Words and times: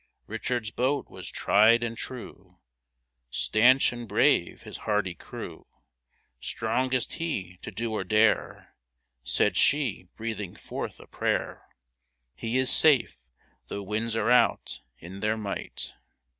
Richard's 0.25 0.71
boat 0.71 1.11
was 1.11 1.29
tried 1.29 1.83
and 1.83 1.95
true; 1.95 2.57
Stanch 3.29 3.93
and 3.93 4.07
brave 4.07 4.63
his 4.63 4.77
hardy 4.77 5.13
crew; 5.13 5.67
Strongest 6.39 7.13
he 7.13 7.59
to 7.61 7.69
do 7.69 7.91
or 7.93 8.03
dare. 8.03 8.73
Said 9.23 9.55
she, 9.55 10.07
breathing 10.17 10.55
forth 10.55 10.99
a 10.99 11.05
prayer," 11.05 11.67
He 12.33 12.57
is 12.57 12.71
safe, 12.71 13.19
though 13.67 13.83
winds 13.83 14.15
are 14.15 14.31
out 14.31 14.79
In 14.97 15.19
their 15.19 15.37
might 15.37 15.93